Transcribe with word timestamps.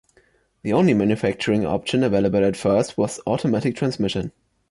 The 0.63 0.73
only 0.73 0.95
manufacturing 0.95 1.63
option 1.63 2.03
available 2.03 2.43
at 2.43 2.57
first 2.57 2.97
was 2.97 3.19
automatic 3.27 3.75
transmission. 3.75 4.31